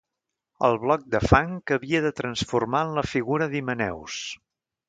El 0.69 0.77
bloc 0.85 1.03
de 1.15 1.21
fang 1.33 1.53
que 1.71 1.77
havia 1.79 2.01
de 2.07 2.13
transformar 2.21 2.83
en 2.89 2.97
la 3.01 3.07
figura 3.13 3.53
d'Himeneus 3.53 4.21